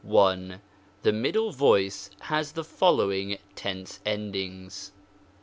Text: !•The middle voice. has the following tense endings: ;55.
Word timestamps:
!•The 1.03 1.13
middle 1.13 1.51
voice. 1.51 2.09
has 2.21 2.53
the 2.53 2.63
following 2.63 3.37
tense 3.53 3.99
endings: 4.03 4.87
;55. 4.87 4.91